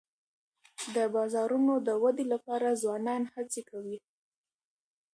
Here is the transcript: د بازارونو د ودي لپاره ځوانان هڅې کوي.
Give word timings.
د 0.95 0.97
بازارونو 1.15 1.73
د 1.87 1.89
ودي 2.03 2.25
لپاره 2.33 2.79
ځوانان 2.83 3.21
هڅې 3.33 3.61
کوي. 3.69 3.97